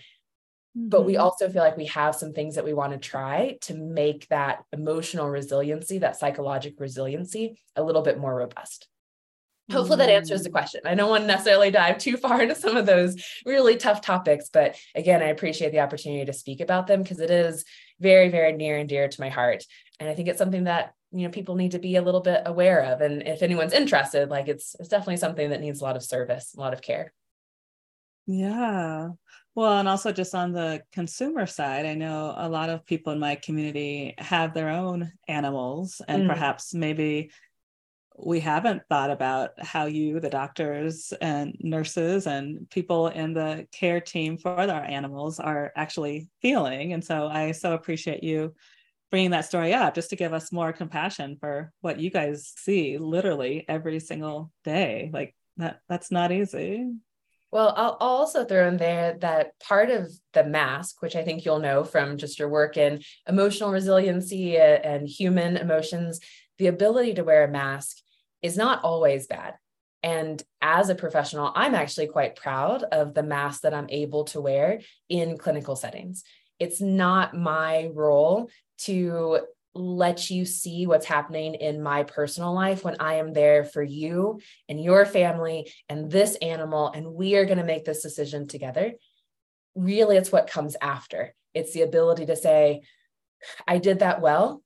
[0.77, 0.89] mm-hmm.
[0.89, 1.23] but we mm-hmm.
[1.23, 4.65] also feel like we have some things that we want to try to make that
[4.73, 8.89] emotional resiliency that psychological resiliency a little bit more robust
[9.71, 10.53] hopefully that answers the mm.
[10.53, 14.01] question i don't want to necessarily dive too far into some of those really tough
[14.01, 17.67] topics but again i appreciate the opportunity to speak about them because it is
[18.01, 19.63] very very near and dear to my heart
[20.01, 22.43] and i think it's something that you know people need to be a little bit
[22.47, 25.97] aware of and if anyone's interested like it's it's definitely something that needs a lot
[25.97, 27.13] of service a lot of care
[28.27, 29.09] yeah
[29.55, 33.19] well and also just on the consumer side i know a lot of people in
[33.19, 36.29] my community have their own animals and mm.
[36.29, 37.31] perhaps maybe
[38.23, 44.01] we haven't thought about how you the doctors and nurses and people in the care
[44.01, 48.55] team for our animals are actually feeling and so i so appreciate you
[49.11, 52.99] bringing that story up just to give us more compassion for what you guys see
[52.99, 55.11] literally every single day.
[55.13, 56.93] Like that that's not easy.
[57.51, 61.45] Well I'll, I'll also throw in there that part of the mask which i think
[61.45, 66.21] you'll know from just your work in emotional resiliency and human emotions
[66.61, 67.97] the ability to wear a mask
[68.43, 69.55] is not always bad.
[70.03, 74.41] And as a professional, I'm actually quite proud of the mask that I'm able to
[74.41, 76.23] wear in clinical settings.
[76.59, 78.51] It's not my role
[78.85, 79.41] to
[79.75, 84.41] let you see what's happening in my personal life when I am there for you
[84.69, 88.93] and your family and this animal, and we are going to make this decision together.
[89.77, 91.35] Really, it's what comes after.
[91.55, 92.83] It's the ability to say,
[93.67, 94.63] I did that well.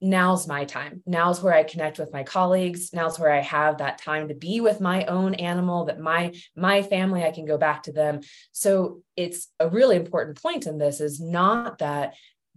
[0.00, 1.02] Now's my time.
[1.06, 2.92] Now's where I connect with my colleagues.
[2.92, 6.82] Now's where I have that time to be with my own animal, that my my
[6.82, 8.20] family, I can go back to them.
[8.52, 12.14] So it's a really important point in this is not that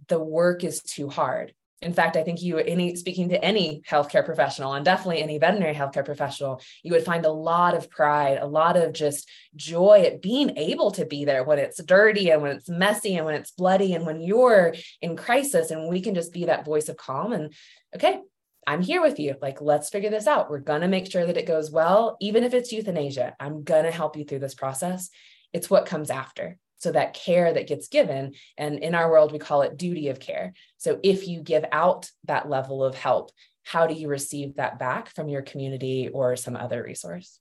[0.08, 1.54] the work is too hard.
[1.82, 5.74] In fact, I think you, any speaking to any healthcare professional and definitely any veterinary
[5.74, 10.22] healthcare professional, you would find a lot of pride, a lot of just joy at
[10.22, 13.50] being able to be there when it's dirty and when it's messy and when it's
[13.50, 15.72] bloody and when you're in crisis.
[15.72, 17.52] And we can just be that voice of calm and,
[17.96, 18.20] okay,
[18.64, 19.34] I'm here with you.
[19.42, 20.48] Like, let's figure this out.
[20.48, 23.34] We're going to make sure that it goes well, even if it's euthanasia.
[23.40, 25.10] I'm going to help you through this process.
[25.52, 26.58] It's what comes after.
[26.82, 30.18] So that care that gets given, and in our world, we call it duty of
[30.18, 30.52] care.
[30.78, 33.30] So if you give out that level of help,
[33.62, 37.38] how do you receive that back from your community or some other resource?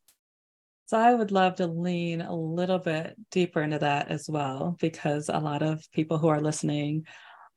[0.86, 5.27] So I would love to lean a little bit deeper into that as well, because
[5.27, 7.08] a lot of people who are listening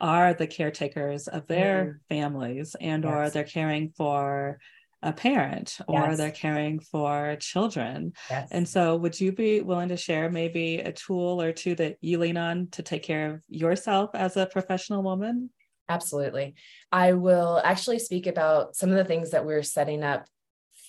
[0.01, 2.17] are the caretakers of their mm.
[2.17, 3.13] families and yes.
[3.13, 4.59] or they're caring for
[5.05, 6.19] a parent or yes.
[6.19, 8.13] they're caring for children.
[8.31, 8.49] Yes.
[8.51, 12.19] And so, would you be willing to share maybe a tool or two that you
[12.19, 15.51] lean on to take care of yourself as a professional woman?
[15.89, 16.55] Absolutely.
[16.91, 20.27] I will actually speak about some of the things that we're setting up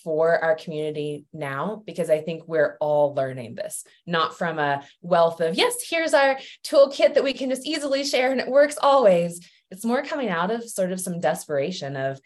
[0.02, 5.40] for our community now because I think we're all learning this, not from a wealth
[5.40, 9.40] of, yes, here's our toolkit that we can just easily share and it works always.
[9.70, 12.20] It's more coming out of sort of some desperation of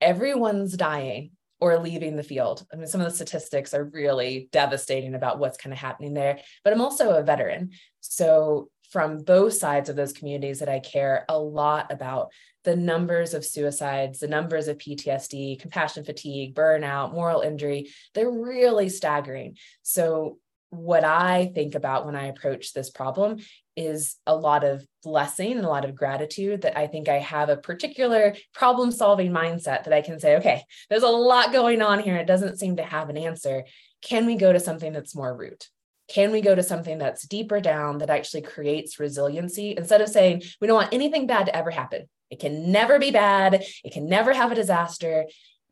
[0.00, 2.66] everyone's dying or leaving the field.
[2.72, 6.38] I mean, some of the statistics are really devastating about what's kind of happening there.
[6.64, 7.70] But I'm also a veteran.
[8.00, 12.30] So, from both sides of those communities that I care a lot about
[12.62, 18.88] the numbers of suicides, the numbers of PTSD, compassion fatigue, burnout, moral injury, they're really
[18.88, 19.56] staggering.
[19.82, 20.38] So,
[20.70, 23.38] what I think about when I approach this problem
[23.76, 27.48] is a lot of blessing and a lot of gratitude that I think I have
[27.48, 32.00] a particular problem solving mindset that I can say, okay, there's a lot going on
[32.00, 32.16] here.
[32.16, 33.64] It doesn't seem to have an answer.
[34.02, 35.68] Can we go to something that's more root?
[36.08, 40.42] Can we go to something that's deeper down that actually creates resiliency instead of saying
[40.60, 42.08] we don't want anything bad to ever happen?
[42.30, 43.64] It can never be bad.
[43.84, 45.26] It can never have a disaster.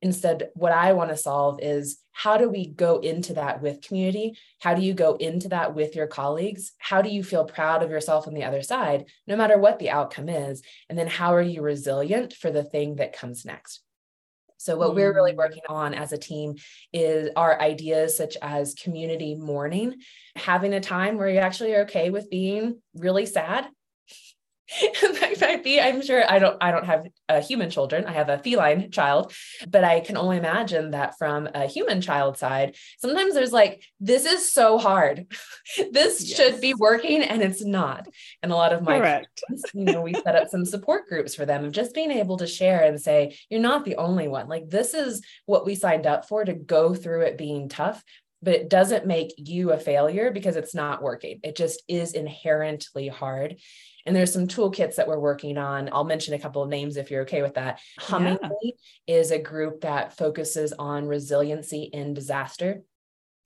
[0.04, 4.36] Instead, what I want to solve is how do we go into that with community?
[4.60, 6.72] How do you go into that with your colleagues?
[6.76, 9.88] How do you feel proud of yourself on the other side, no matter what the
[9.88, 10.62] outcome is?
[10.90, 13.80] And then how are you resilient for the thing that comes next?
[14.58, 15.36] So, what we're really mm.
[15.36, 16.56] working on as a team
[16.92, 19.94] is our ideas such as community mourning,
[20.36, 23.68] having a time where you actually are okay with being really sad
[25.02, 28.28] that might be i'm sure i don't i don't have uh, human children i have
[28.28, 29.32] a feline child
[29.68, 34.24] but i can only imagine that from a human child side sometimes there's like this
[34.24, 35.26] is so hard
[35.92, 36.36] this yes.
[36.36, 38.08] should be working and it's not
[38.42, 39.42] and a lot of my Correct.
[39.74, 42.46] you know we set up some support groups for them of just being able to
[42.46, 46.26] share and say you're not the only one like this is what we signed up
[46.26, 48.02] for to go through it being tough
[48.44, 51.40] but it doesn't make you a failure because it's not working.
[51.42, 53.56] It just is inherently hard.
[54.06, 55.88] And there's some toolkits that we're working on.
[55.92, 57.80] I'll mention a couple of names if you're okay with that.
[57.98, 58.74] Hummingly
[59.06, 59.16] yeah.
[59.16, 62.82] is a group that focuses on resiliency in disaster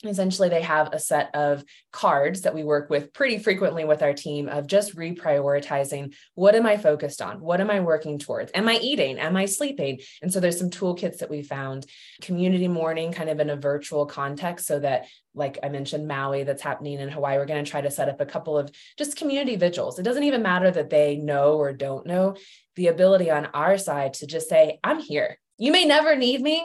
[0.05, 4.13] essentially they have a set of cards that we work with pretty frequently with our
[4.13, 7.41] team of just reprioritizing what am i focused on?
[7.41, 8.53] What am i working towards?
[8.55, 9.19] Am i eating?
[9.19, 10.01] Am i sleeping?
[10.23, 11.87] And so there's some toolkits that we found
[12.23, 16.63] community mourning kind of in a virtual context so that like i mentioned maui that's
[16.63, 19.57] happening in hawaii we're going to try to set up a couple of just community
[19.57, 19.99] vigils.
[19.99, 22.37] It doesn't even matter that they know or don't know.
[22.77, 25.39] The ability on our side to just say i'm here.
[25.59, 26.65] You may never need me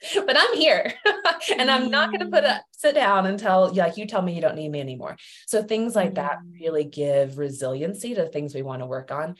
[0.14, 0.92] but I'm here
[1.58, 2.60] and I'm not going to put a mm.
[2.72, 5.16] sit down until like you tell me you don't need me anymore.
[5.46, 6.60] So things like that mm.
[6.60, 9.36] really give resiliency to things we want to work on.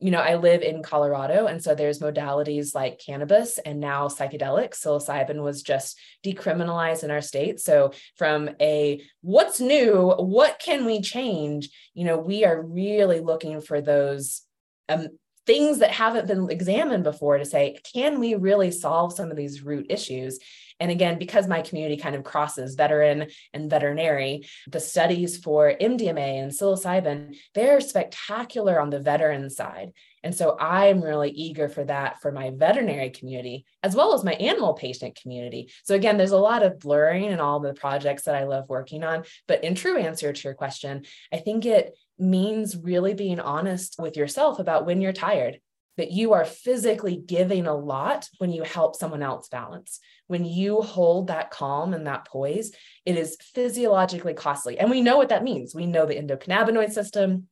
[0.00, 4.84] You know, I live in Colorado, and so there's modalities like cannabis and now psychedelics.
[4.84, 7.60] Psilocybin was just decriminalized in our state.
[7.60, 11.70] So, from a what's new, what can we change?
[11.94, 14.42] You know, we are really looking for those
[14.88, 15.08] um,
[15.46, 19.62] things that haven't been examined before to say, can we really solve some of these
[19.62, 20.38] root issues?
[20.80, 26.42] And again, because my community kind of crosses veteran and veterinary, the studies for MDMA
[26.42, 29.92] and psilocybin, they're spectacular on the veteran side.
[30.24, 34.32] And so I'm really eager for that for my veterinary community, as well as my
[34.32, 35.70] animal patient community.
[35.84, 39.04] So again, there's a lot of blurring in all the projects that I love working
[39.04, 39.24] on.
[39.46, 44.16] But in true answer to your question, I think it means really being honest with
[44.16, 45.58] yourself about when you're tired,
[45.96, 50.00] that you are physically giving a lot when you help someone else balance.
[50.26, 52.72] When you hold that calm and that poise,
[53.04, 54.78] it is physiologically costly.
[54.78, 55.74] And we know what that means.
[55.74, 57.48] We know the endocannabinoid system,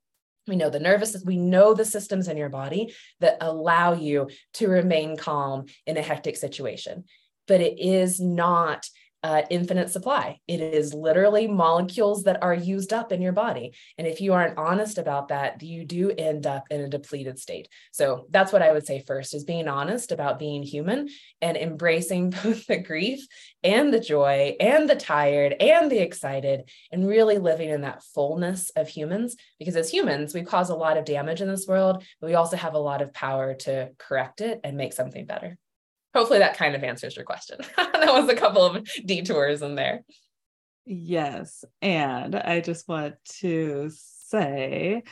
[0.49, 4.69] we know the nervous we know the systems in your body that allow you to
[4.69, 7.05] remain calm in a hectic situation
[7.47, 8.87] but it is not
[9.23, 10.41] uh, infinite supply.
[10.49, 13.75] It is literally molecules that are used up in your body.
[13.97, 17.69] And if you aren't honest about that, you do end up in a depleted state.
[17.93, 21.09] So that's what I would say first is being honest about being human
[21.41, 23.25] and embracing both the grief
[23.63, 28.71] and the joy and the tired and the excited and really living in that fullness
[28.71, 29.37] of humans.
[29.59, 32.57] Because as humans, we cause a lot of damage in this world, but we also
[32.57, 35.59] have a lot of power to correct it and make something better
[36.15, 37.59] hopefully that kind of answers your question.
[37.77, 40.05] that was a couple of detours in there.
[40.85, 41.65] Yes.
[41.81, 43.91] And I just want to
[44.27, 45.03] say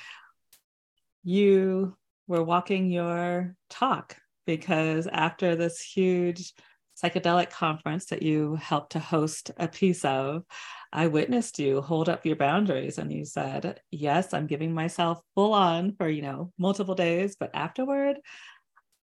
[1.23, 1.97] you
[2.27, 6.53] were walking your talk because after this huge
[7.01, 10.45] psychedelic conference that you helped to host a piece of,
[10.93, 15.55] I witnessed you hold up your boundaries and you said, Yes, I'm giving myself full
[15.55, 18.19] on for, you know, multiple days, but afterward,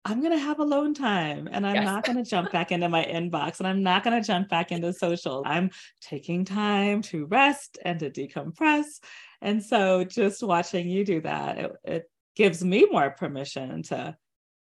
[0.05, 1.85] I'm going to have alone time and I'm yes.
[1.85, 4.73] not going to jump back into my inbox and I'm not going to jump back
[4.73, 5.43] into social.
[5.45, 5.71] I'm
[6.01, 9.01] taking time to rest and to decompress.
[9.43, 14.17] And so just watching you do that, it, it gives me more permission to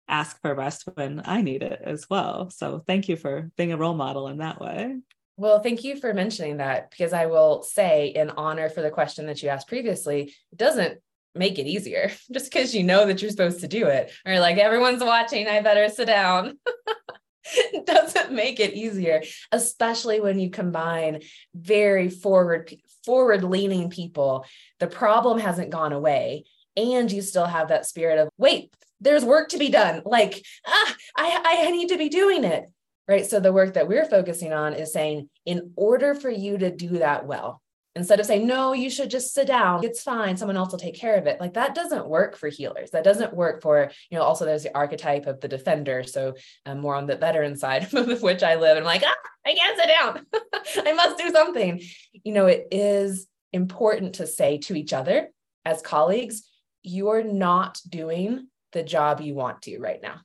[0.07, 2.51] ask for rest when I need it as well.
[2.51, 4.99] So thank you for being a role model in that way.
[5.37, 9.27] Well, thank you for mentioning that because I will say, in honor for the question
[9.27, 11.01] that you asked previously, it doesn't
[11.35, 14.13] make it easier just because you know that you're supposed to do it.
[14.27, 16.59] Or like everyone's watching i better sit down.
[17.85, 19.23] Doesn't make it easier
[19.53, 21.21] especially when you combine
[21.55, 22.75] very forward
[23.05, 24.47] forward leaning people.
[24.81, 26.45] The problem hasn't gone away
[26.77, 30.03] and you still have that spirit of wait there's work to be done.
[30.07, 32.65] Like ah i i need to be doing it.
[33.07, 33.27] Right?
[33.27, 36.99] So the work that we're focusing on is saying in order for you to do
[37.01, 37.61] that well
[37.97, 39.85] instead of saying no you should just sit down.
[39.85, 40.37] It's fine.
[40.37, 41.41] Someone else will take care of it.
[41.41, 42.91] Like that doesn't work for healers.
[42.91, 46.03] That doesn't work for you know also there's the archetype of the defender.
[46.03, 46.35] So
[46.67, 49.15] um, more on the veteran side of which i live and i'm like ah,
[49.47, 50.87] i can't sit down.
[50.87, 51.81] I must do something.
[52.13, 55.29] You know it is important to say to each other
[55.65, 56.43] as colleagues
[56.83, 60.21] you're not doing the job you want to right now.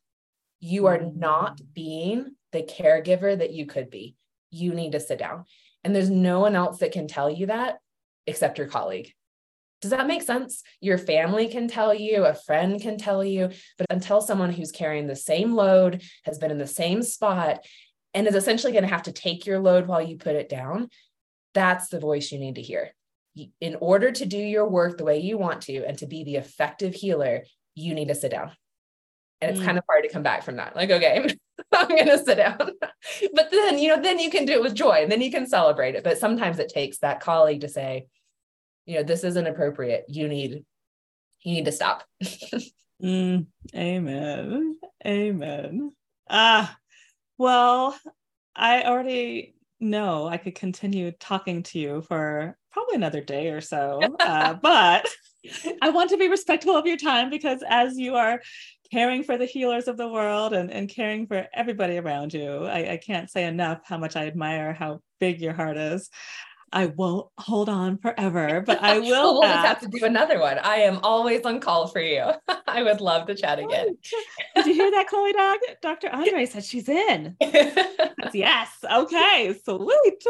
[0.60, 1.74] You are not mm.
[1.74, 4.16] being the caregiver that you could be.
[4.52, 5.46] You need to sit down
[5.90, 7.80] and there's no one else that can tell you that
[8.28, 9.12] except your colleague.
[9.82, 10.62] Does that make sense?
[10.82, 15.08] Your family can tell you, a friend can tell you, but until someone who's carrying
[15.08, 17.66] the same load has been in the same spot
[18.14, 20.90] and is essentially going to have to take your load while you put it down,
[21.56, 22.92] that's the voice you need to hear.
[23.60, 26.36] In order to do your work the way you want to and to be the
[26.36, 28.52] effective healer, you need to sit down.
[29.42, 29.66] And it's mm.
[29.66, 30.76] kind of hard to come back from that.
[30.76, 31.36] Like, okay,
[31.80, 32.58] I'm going to sit down.
[33.34, 35.48] but then, you know, then you can do it with joy and then you can
[35.48, 36.04] celebrate it.
[36.04, 38.08] But sometimes it takes that colleague to say,
[38.86, 40.06] you know, this isn't appropriate.
[40.08, 40.66] You need,
[41.44, 42.04] you need to stop.
[43.04, 44.78] mm, amen.
[45.06, 45.92] Amen.
[46.30, 46.78] Ah,
[47.38, 47.98] well,
[48.56, 54.02] I already know I could continue talking to you for probably another day or so.
[54.20, 55.08] Uh, but
[55.82, 58.42] I want to be respectful of your time because as you are
[58.92, 62.94] caring for the healers of the world and, and caring for everybody around you, I,
[62.94, 66.10] I can't say enough how much I admire how big your heart is.
[66.72, 69.40] I won't hold on forever, but I will.
[69.40, 70.60] we'll just have to do another one.
[70.60, 72.32] I am always on call for you.
[72.68, 73.98] I would love to chat again.
[74.56, 75.60] Did you hear that, Chloe Dog?
[75.82, 76.10] Dr.
[76.10, 77.36] Andre said she's in.
[78.34, 78.70] yes.
[78.92, 79.56] Okay.
[79.64, 80.24] Sweet.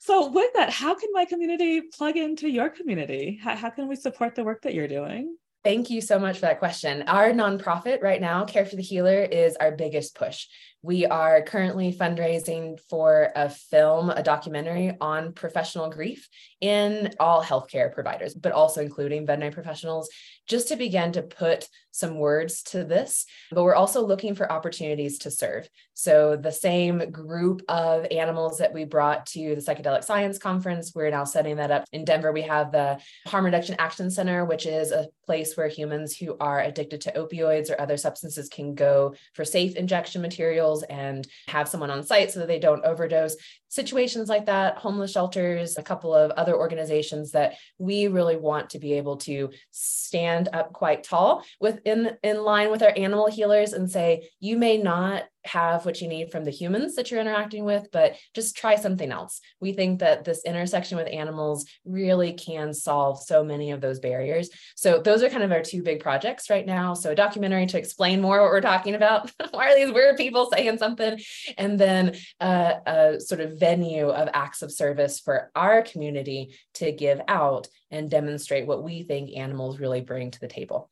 [0.00, 3.40] So, with that, how can my community plug into your community?
[3.42, 5.36] How, how can we support the work that you're doing?
[5.64, 7.04] Thank you so much for that question.
[7.06, 10.46] Our nonprofit right now, Care for the Healer, is our biggest push.
[10.84, 16.28] We are currently fundraising for a film, a documentary on professional grief
[16.60, 20.10] in all healthcare providers, but also including veterinary professionals,
[20.46, 23.24] just to begin to put some words to this.
[23.50, 25.68] But we're also looking for opportunities to serve.
[25.94, 31.10] So, the same group of animals that we brought to the Psychedelic Science Conference, we're
[31.10, 32.32] now setting that up in Denver.
[32.32, 36.60] We have the Harm Reduction Action Center, which is a place where humans who are
[36.60, 41.90] addicted to opioids or other substances can go for safe injection materials and have someone
[41.90, 43.36] on site so that they don't overdose.
[43.68, 48.78] Situations like that, homeless shelters, a couple of other organizations that we really want to
[48.78, 53.90] be able to stand up quite tall within in line with our animal healers and
[53.90, 57.88] say, you may not have what you need from the humans that you're interacting with,
[57.92, 59.40] but just try something else.
[59.60, 64.48] We think that this intersection with animals really can solve so many of those barriers.
[64.76, 66.94] So those are kind of our two big projects right now.
[66.94, 69.30] So a documentary to explain more what we're talking about.
[69.50, 71.20] Why are these weird people saying something?
[71.58, 76.92] And then uh, a sort of venue of acts of service for our community to
[76.92, 80.90] give out and demonstrate what we think animals really bring to the table.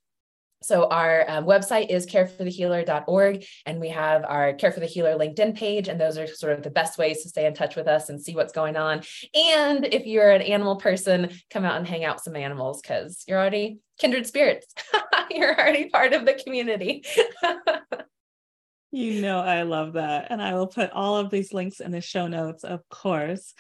[0.62, 5.56] So our um, website is careforthehealer.org, and we have our Care for the Healer LinkedIn
[5.56, 8.08] page, and those are sort of the best ways to stay in touch with us
[8.08, 9.02] and see what's going on.
[9.34, 13.24] And if you're an animal person, come out and hang out with some animals because
[13.26, 14.74] you're already kindred spirits.
[15.30, 17.04] you're already part of the community.
[18.92, 22.00] you know, I love that, and I will put all of these links in the
[22.00, 23.54] show notes, of course.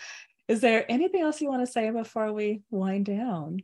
[0.48, 3.60] Is there anything else you want to say before we wind down?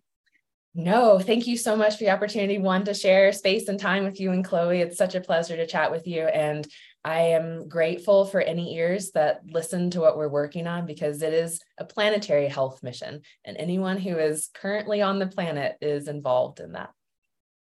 [0.79, 4.21] No, thank you so much for the opportunity, one, to share space and time with
[4.21, 4.81] you and Chloe.
[4.81, 6.23] It's such a pleasure to chat with you.
[6.23, 6.65] And
[7.05, 11.33] I am grateful for any ears that listen to what we're working on because it
[11.33, 13.23] is a planetary health mission.
[13.45, 16.91] And anyone who is currently on the planet is involved in that.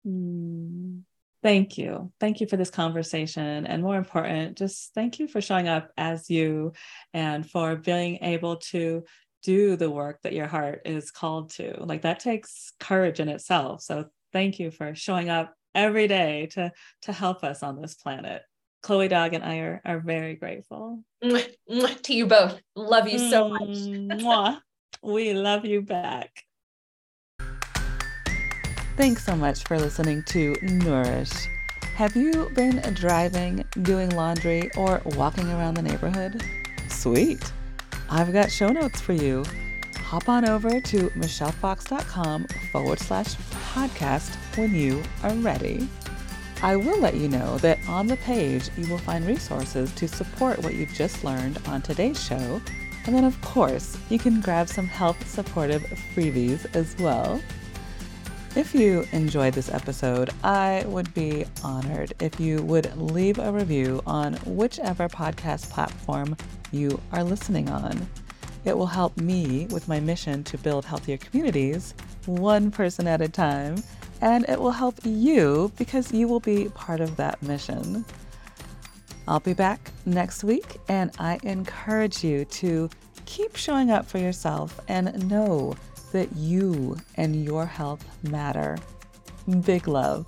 [0.05, 1.03] Mm,
[1.41, 2.11] thank you.
[2.19, 3.65] Thank you for this conversation.
[3.65, 6.73] And more important, just thank you for showing up as you
[7.15, 9.05] and for being able to
[9.49, 11.83] do the work that your heart is called to.
[11.83, 13.81] Like that takes courage in itself.
[13.81, 16.71] So thank you for showing up every day to
[17.03, 18.43] to help us on this planet.
[18.83, 21.03] Chloe Dog and I are, are very grateful.
[21.23, 22.61] To you both.
[22.77, 23.69] Love you so much.
[23.69, 24.61] Mm,
[25.03, 26.45] we love you back.
[28.99, 31.33] Thanks so much for listening to Nourish.
[31.95, 36.45] Have you been driving, doing laundry, or walking around the neighborhood?
[36.89, 37.53] Sweet.
[38.11, 39.45] I've got show notes for you.
[39.97, 43.35] Hop on over to michellefox.com forward slash
[43.75, 45.87] podcast when you are ready.
[46.63, 50.59] I will let you know that on the page you will find resources to support
[50.61, 52.61] what you've just learned on today's show.
[53.05, 55.83] And then, of course, you can grab some health supportive
[56.15, 57.41] freebies as well.
[58.57, 64.03] If you enjoyed this episode, I would be honored if you would leave a review
[64.07, 66.37] on whichever podcast platform
[66.73, 68.09] you are listening on.
[68.65, 71.95] It will help me with my mission to build healthier communities,
[72.27, 73.83] one person at a time,
[74.21, 78.05] and it will help you because you will be part of that mission.
[79.27, 82.89] I'll be back next week, and I encourage you to
[83.27, 85.77] keep showing up for yourself and know
[86.13, 88.79] that you and your health matter.
[89.65, 90.27] Big love.